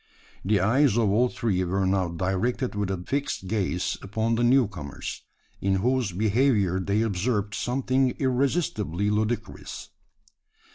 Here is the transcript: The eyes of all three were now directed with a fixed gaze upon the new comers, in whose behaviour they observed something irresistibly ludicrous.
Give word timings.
The 0.43 0.59
eyes 0.59 0.97
of 0.97 1.11
all 1.11 1.29
three 1.29 1.63
were 1.63 1.85
now 1.85 2.07
directed 2.07 2.73
with 2.73 2.89
a 2.89 2.97
fixed 3.05 3.45
gaze 3.47 3.99
upon 4.01 4.33
the 4.33 4.43
new 4.43 4.67
comers, 4.67 5.21
in 5.61 5.75
whose 5.75 6.11
behaviour 6.11 6.79
they 6.79 7.03
observed 7.03 7.53
something 7.53 8.09
irresistibly 8.17 9.11
ludicrous. 9.11 9.89